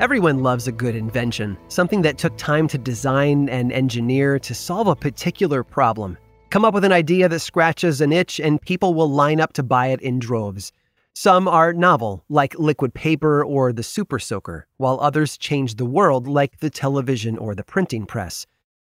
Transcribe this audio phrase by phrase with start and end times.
[0.00, 4.88] Everyone loves a good invention, something that took time to design and engineer to solve
[4.88, 6.18] a particular problem.
[6.50, 9.62] Come up with an idea that scratches an itch, and people will line up to
[9.62, 10.72] buy it in droves.
[11.14, 16.26] Some are novel, like liquid paper or the super soaker, while others change the world,
[16.26, 18.46] like the television or the printing press.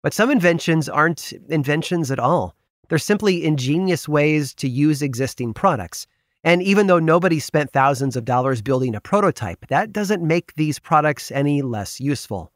[0.03, 2.55] But some inventions aren't inventions at all.
[2.89, 6.05] They're simply ingenious ways to use existing products.
[6.43, 10.79] And even though nobody spent thousands of dollars building a prototype, that doesn't make these
[10.79, 12.51] products any less useful.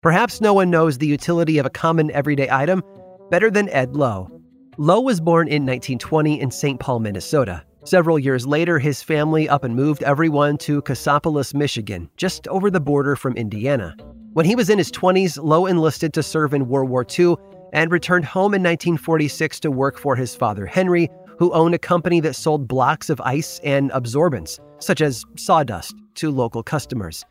[0.00, 2.82] Perhaps no one knows the utility of a common everyday item
[3.30, 4.30] better than Ed Lowe.
[4.78, 6.80] Lowe was born in 1920 in St.
[6.80, 7.64] Paul, Minnesota.
[7.84, 12.80] Several years later, his family up and moved everyone to Cassopolis, Michigan, just over the
[12.80, 13.96] border from Indiana.
[14.32, 17.36] When he was in his 20s, Lowe enlisted to serve in World War II
[17.72, 22.20] and returned home in 1946 to work for his father, Henry, who owned a company
[22.20, 27.24] that sold blocks of ice and absorbents, such as sawdust, to local customers.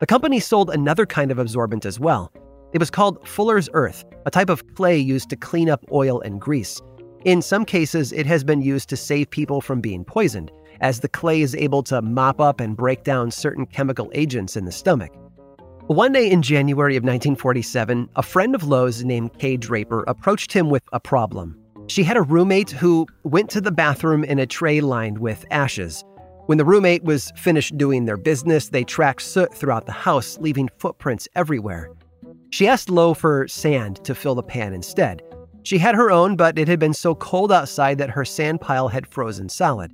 [0.00, 2.32] The company sold another kind of absorbent as well.
[2.72, 6.40] It was called Fuller's Earth, a type of clay used to clean up oil and
[6.40, 6.80] grease.
[7.24, 10.50] In some cases, it has been used to save people from being poisoned,
[10.80, 14.64] as the clay is able to mop up and break down certain chemical agents in
[14.64, 15.12] the stomach.
[15.86, 20.70] One day in January of 1947, a friend of Lowe's named Kay Draper approached him
[20.70, 21.61] with a problem.
[21.88, 26.04] She had a roommate who went to the bathroom in a tray lined with ashes.
[26.46, 30.68] When the roommate was finished doing their business, they tracked soot throughout the house, leaving
[30.78, 31.90] footprints everywhere.
[32.50, 35.22] She asked Lowe for sand to fill the pan instead.
[35.64, 38.88] She had her own, but it had been so cold outside that her sand pile
[38.88, 39.92] had frozen solid.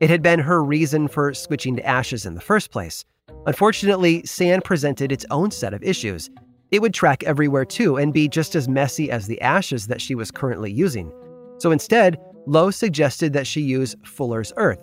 [0.00, 3.04] It had been her reason for switching to ashes in the first place.
[3.46, 6.30] Unfortunately, sand presented its own set of issues.
[6.70, 10.14] It would track everywhere too and be just as messy as the ashes that she
[10.14, 11.12] was currently using.
[11.60, 14.80] So instead, Lowe suggested that she use Fuller's Earth.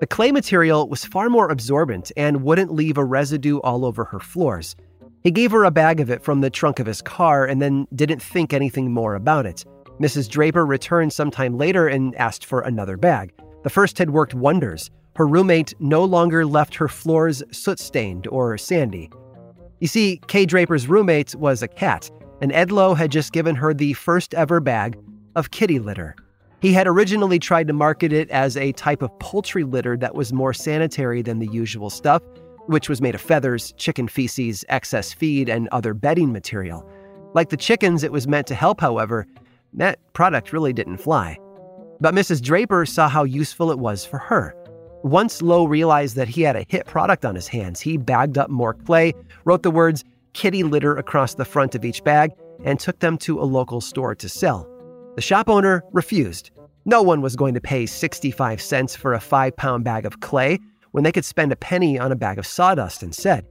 [0.00, 4.20] The clay material was far more absorbent and wouldn't leave a residue all over her
[4.20, 4.76] floors.
[5.24, 7.86] He gave her a bag of it from the trunk of his car and then
[7.94, 9.64] didn't think anything more about it.
[10.00, 10.28] Mrs.
[10.28, 13.32] Draper returned sometime later and asked for another bag.
[13.64, 14.90] The first had worked wonders.
[15.16, 19.10] Her roommate no longer left her floors soot stained or sandy.
[19.80, 22.08] You see, Kay Draper's roommate was a cat,
[22.40, 24.96] and Ed Lowe had just given her the first ever bag
[25.34, 26.14] of kitty litter.
[26.60, 30.32] He had originally tried to market it as a type of poultry litter that was
[30.32, 32.22] more sanitary than the usual stuff,
[32.66, 36.88] which was made of feathers, chicken feces, excess feed, and other bedding material.
[37.34, 39.26] Like the chickens it was meant to help, however,
[39.74, 41.38] that product really didn't fly.
[42.00, 42.42] But Mrs.
[42.42, 44.54] Draper saw how useful it was for her.
[45.04, 48.50] Once Lowe realized that he had a hit product on his hands, he bagged up
[48.50, 52.32] more clay, wrote the words kitty litter across the front of each bag,
[52.64, 54.68] and took them to a local store to sell.
[55.18, 56.52] The shop owner refused.
[56.84, 60.60] No one was going to pay 65 cents for a five pound bag of clay
[60.92, 63.44] when they could spend a penny on a bag of sawdust instead.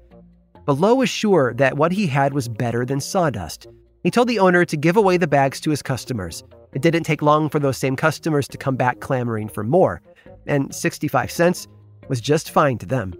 [0.65, 3.67] But Lowe was sure that what he had was better than sawdust.
[4.01, 6.41] He told the owner to give away the bags to his customers.
[6.71, 10.01] It didn't take long for those same customers to come back clamoring for more,
[10.45, 11.67] and 65 cents
[12.07, 13.13] was just fine to them.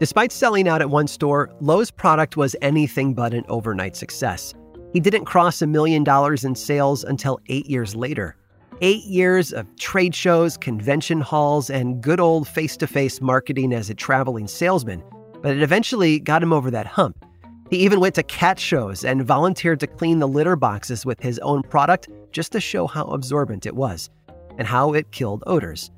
[0.00, 4.52] Despite selling out at one store, Lowe's product was anything but an overnight success.
[4.92, 8.36] He didn't cross a million dollars in sales until eight years later.
[8.80, 13.90] Eight years of trade shows, convention halls, and good old face to face marketing as
[13.90, 15.02] a traveling salesman,
[15.42, 17.24] but it eventually got him over that hump.
[17.70, 21.38] He even went to cat shows and volunteered to clean the litter boxes with his
[21.40, 24.08] own product just to show how absorbent it was
[24.56, 25.90] and how it killed odors.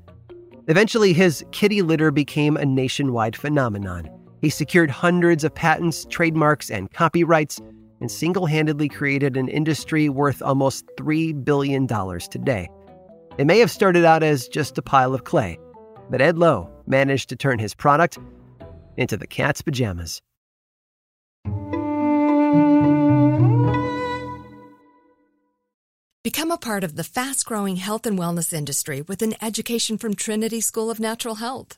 [0.67, 4.09] Eventually, his kitty litter became a nationwide phenomenon.
[4.41, 7.61] He secured hundreds of patents, trademarks, and copyrights,
[8.01, 12.67] and single handedly created an industry worth almost $3 billion today.
[13.37, 15.57] It may have started out as just a pile of clay,
[16.09, 18.17] but Ed Lowe managed to turn his product
[18.97, 20.21] into the cat's pajamas.
[26.23, 30.13] Become a part of the fast growing health and wellness industry with an education from
[30.13, 31.77] Trinity School of Natural Health.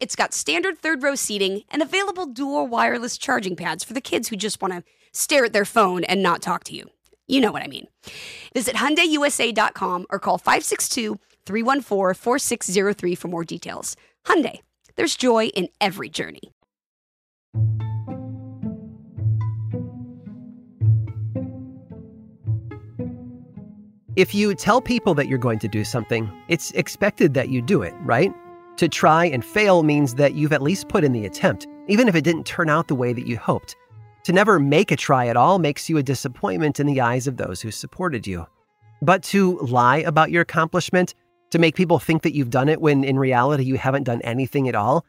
[0.00, 4.28] it's got standard third row seating and available dual wireless charging pads for the kids
[4.28, 4.82] who just want to
[5.12, 6.88] stare at their phone and not talk to you.
[7.28, 7.86] You know what I mean.
[8.54, 13.94] Visit HyundaiUSA.com or call 562-314-4603 for more details.
[14.26, 14.60] Hyundai,
[14.96, 16.40] there's joy in every journey.
[24.16, 27.82] If you tell people that you're going to do something, it's expected that you do
[27.82, 28.34] it, right?
[28.80, 32.14] To try and fail means that you've at least put in the attempt, even if
[32.14, 33.76] it didn't turn out the way that you hoped.
[34.24, 37.36] To never make a try at all makes you a disappointment in the eyes of
[37.36, 38.46] those who supported you.
[39.02, 41.14] But to lie about your accomplishment,
[41.50, 44.66] to make people think that you've done it when in reality you haven't done anything
[44.66, 45.04] at all,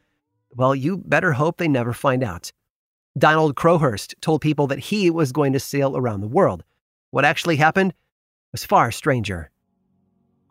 [0.54, 2.52] well, you better hope they never find out.
[3.18, 6.66] Donald Crowhurst told people that he was going to sail around the world.
[7.12, 7.94] What actually happened
[8.52, 9.50] was far stranger.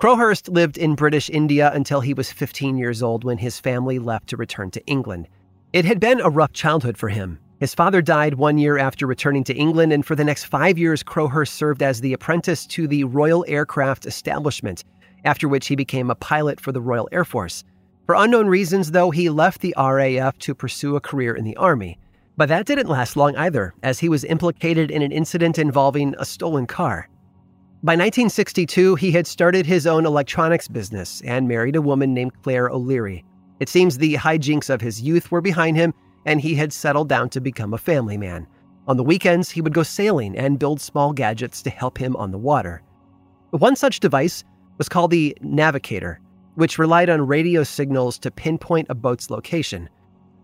[0.01, 4.29] Crowhurst lived in British India until he was 15 years old when his family left
[4.29, 5.29] to return to England.
[5.75, 7.39] It had been a rough childhood for him.
[7.59, 11.03] His father died one year after returning to England, and for the next five years,
[11.03, 14.85] Crowhurst served as the apprentice to the Royal Aircraft Establishment,
[15.27, 17.63] after which he became a pilot for the Royal Air Force.
[18.07, 21.99] For unknown reasons, though, he left the RAF to pursue a career in the Army.
[22.39, 26.25] But that didn't last long either, as he was implicated in an incident involving a
[26.25, 27.10] stolen car.
[27.83, 32.69] By 1962, he had started his own electronics business and married a woman named Claire
[32.69, 33.25] O'Leary.
[33.59, 35.95] It seems the hijinks of his youth were behind him,
[36.27, 38.47] and he had settled down to become a family man.
[38.87, 42.33] On the weekends, he would go sailing and build small gadgets to help him on
[42.33, 42.83] the water.
[43.49, 44.45] One such device
[44.77, 46.19] was called the Navicator,
[46.57, 49.89] which relied on radio signals to pinpoint a boat's location.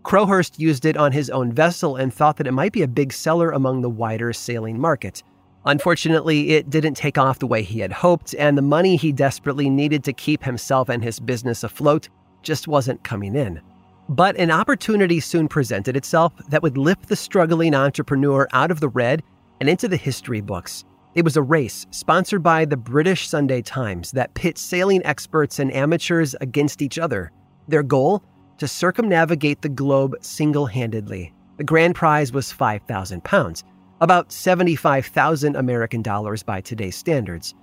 [0.01, 3.13] Crowhurst used it on his own vessel and thought that it might be a big
[3.13, 5.21] seller among the wider sailing market.
[5.67, 9.69] Unfortunately, it didn't take off the way he had hoped, and the money he desperately
[9.69, 12.07] needed to keep himself and his business afloat
[12.41, 13.59] just wasn't coming in.
[14.07, 18.87] But an opportunity soon presented itself that would lift the struggling entrepreneur out of the
[18.87, 19.21] red
[19.59, 20.85] and into the history books.
[21.15, 25.73] It was a race sponsored by the British Sunday Times that pit sailing experts and
[25.75, 27.33] amateurs against each other.
[27.67, 28.23] Their goal?
[28.59, 31.33] To circumnavigate the globe single handedly.
[31.57, 33.65] The grand prize was 5,000 pounds.
[33.99, 37.55] About 75,000 American dollars by today's standards.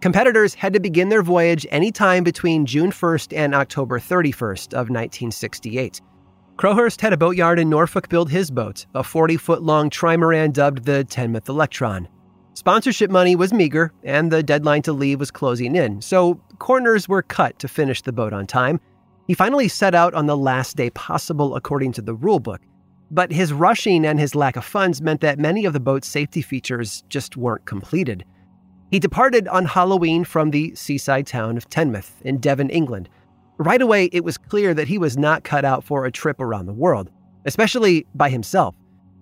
[0.00, 6.00] Competitors had to begin their voyage anytime between June 1st and October 31st of 1968.
[6.56, 10.84] Crowhurst had a boatyard in Norfolk build his boat, a 40 foot long trimaran dubbed
[10.84, 12.08] the Teignmouth Electron.
[12.54, 17.22] Sponsorship money was meager, and the deadline to leave was closing in, so corners were
[17.22, 18.80] cut to finish the boat on time.
[19.28, 22.60] He finally set out on the last day possible according to the rulebook,
[23.10, 26.42] but his rushing and his lack of funds meant that many of the boat's safety
[26.42, 28.24] features just weren't completed.
[28.90, 33.08] He departed on Halloween from the seaside town of Teignmouth in Devon, England,
[33.58, 36.66] Right away, it was clear that he was not cut out for a trip around
[36.66, 37.10] the world,
[37.46, 38.74] especially by himself.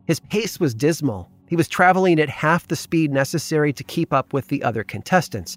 [0.06, 1.30] His pace was dismal.
[1.48, 5.56] He was traveling at half the speed necessary to keep up with the other contestants.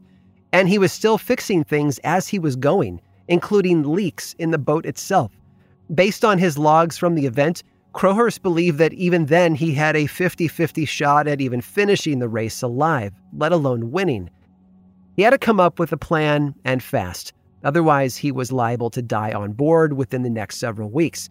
[0.53, 4.86] And he was still fixing things as he was going, including leaks in the boat
[4.86, 5.31] itself.
[5.93, 7.63] Based on his logs from the event,
[7.94, 12.29] Crowhurst believed that even then he had a 50 50 shot at even finishing the
[12.29, 14.29] race alive, let alone winning.
[15.15, 17.34] He had to come up with a plan and fast.
[17.63, 21.29] Otherwise, he was liable to die on board within the next several weeks.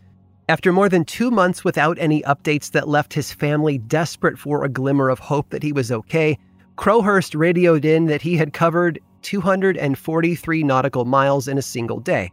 [0.48, 4.68] After more than two months without any updates that left his family desperate for a
[4.68, 6.38] glimmer of hope that he was okay,
[6.76, 12.30] Crowhurst radioed in that he had covered 243 nautical miles in a single day.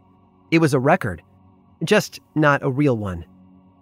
[0.50, 1.22] It was a record,
[1.82, 3.24] just not a real one.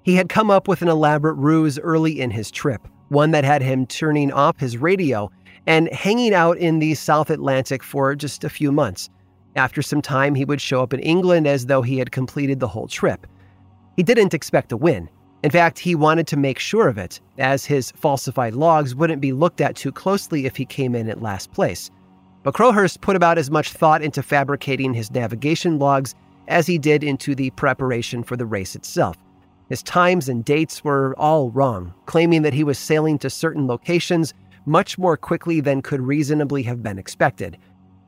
[0.02, 3.62] He had come up with an elaborate ruse early in his trip, one that had
[3.62, 5.30] him turning off his radio
[5.66, 9.09] and hanging out in the South Atlantic for just a few months.
[9.54, 12.66] After some time, he would show up in England as though he had completed the
[12.66, 13.26] whole trip.
[13.97, 15.09] He didn't expect to win.
[15.44, 19.32] In fact, he wanted to make sure of it, as his falsified logs wouldn't be
[19.32, 21.90] looked at too closely if he came in at last place.
[22.42, 26.14] But Crowhurst put about as much thought into fabricating his navigation logs
[26.49, 29.16] as he did into the preparation for the race itself.
[29.73, 34.35] His times and dates were all wrong, claiming that he was sailing to certain locations
[34.67, 37.57] much more quickly than could reasonably have been expected.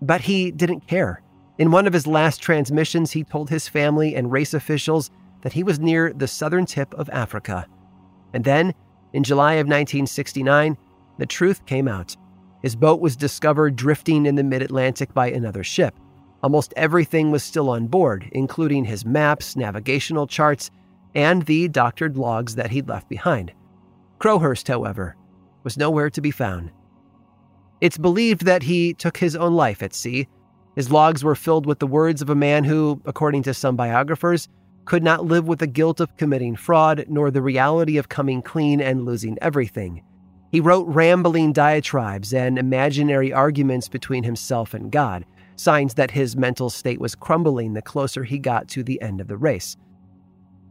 [0.02, 1.22] But he didn't care.
[1.56, 5.62] In one of his last transmissions, he told his family and race officials that he
[5.62, 7.66] was near the southern tip of Africa.
[8.34, 8.74] And then,
[9.14, 10.76] in July of 1969,
[11.16, 12.14] the truth came out.
[12.60, 15.94] His boat was discovered drifting in the mid Atlantic by another ship.
[16.42, 20.70] Almost everything was still on board, including his maps, navigational charts,
[21.14, 23.52] and the doctored logs that he'd left behind.
[24.18, 25.16] Crowhurst, however,
[25.62, 26.70] was nowhere to be found.
[27.80, 30.28] It's believed that he took his own life at sea
[30.74, 34.48] his logs were filled with the words of a man who, according to some biographers,
[34.84, 38.80] could not live with the guilt of committing fraud nor the reality of coming clean
[38.80, 40.02] and losing everything.
[40.50, 45.24] He wrote rambling diatribes and imaginary arguments between himself and God,
[45.56, 49.28] signs that his mental state was crumbling the closer he got to the end of
[49.28, 49.76] the race.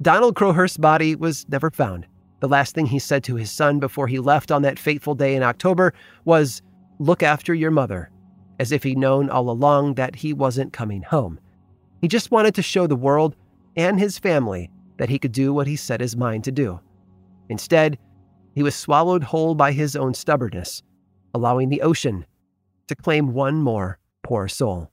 [0.02, 2.06] Donald Crowhurst's body was never found.
[2.40, 5.36] The last thing he said to his son before he left on that fateful day
[5.36, 5.94] in October
[6.26, 6.62] was,
[7.00, 8.12] Look after your mother
[8.64, 11.38] as if he'd known all along that he wasn't coming home.
[12.02, 13.36] He just wanted to show the world
[13.76, 16.80] and his family that he could do what he set his mind to do.
[17.50, 17.98] Instead,
[18.56, 20.82] he was swallowed whole by his own stubbornness,
[21.34, 22.26] allowing the ocean
[22.88, 24.93] to claim one more poor soul.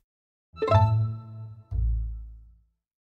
[0.61, 1.00] you